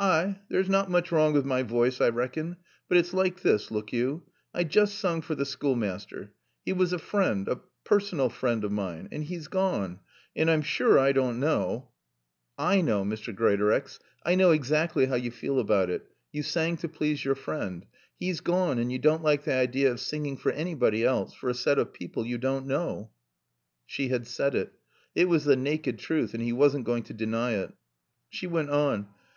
"Ay, 0.00 0.40
there's 0.48 0.68
not 0.68 0.90
mooch 0.90 1.12
wrong 1.12 1.32
with 1.32 1.44
my 1.44 1.62
voice, 1.62 2.00
I 2.00 2.10
rackon. 2.10 2.56
But 2.88 2.98
it's 2.98 3.14
like 3.14 3.42
this, 3.42 3.70
look 3.70 3.92
yo. 3.92 4.24
I 4.52 4.64
joost 4.64 5.00
soong 5.00 5.22
fer 5.22 5.36
t' 5.36 5.44
schoolmaaster. 5.44 6.32
He 6.64 6.72
was 6.72 6.92
a 6.92 6.98
friend 6.98 7.46
a 7.46 7.60
personal 7.84 8.30
friend 8.30 8.64
of 8.64 8.72
mine. 8.72 9.08
And 9.12 9.22
he's 9.22 9.46
gone. 9.46 10.00
And 10.34 10.50
I'm 10.50 10.62
sure 10.62 10.98
I 10.98 11.12
doan' 11.12 11.38
knaw" 11.38 11.86
"I 12.74 12.80
know, 12.80 13.04
Mr. 13.04 13.32
Greatorex. 13.32 14.00
I 14.24 14.34
know 14.34 14.50
exactly 14.50 15.06
how 15.06 15.14
you 15.14 15.30
feel 15.30 15.60
about 15.60 15.88
it. 15.88 16.02
You 16.32 16.42
sang 16.42 16.76
to 16.78 16.88
please 16.88 17.24
your 17.24 17.36
friend. 17.36 17.86
He's 18.18 18.40
gone 18.40 18.80
and 18.80 18.90
you 18.90 18.98
don't 18.98 19.22
like 19.22 19.44
the 19.44 19.54
idea 19.54 19.92
of 19.92 20.00
singing 20.00 20.36
for 20.36 20.50
anybody 20.50 21.04
else 21.04 21.32
for 21.32 21.48
a 21.48 21.54
set 21.54 21.78
of 21.78 21.92
people 21.92 22.26
you 22.26 22.38
don't 22.38 22.66
know." 22.66 23.12
She 23.86 24.08
had 24.08 24.26
said 24.26 24.56
it. 24.56 24.72
It 25.14 25.28
was 25.28 25.44
the 25.44 25.54
naked 25.54 26.00
truth 26.00 26.34
and 26.34 26.42
he 26.42 26.52
wasn't 26.52 26.86
going 26.86 27.04
to 27.04 27.14
deny 27.14 27.52
it. 27.52 27.72
She 28.30 28.48
went 28.48 28.70
on. 28.70 29.06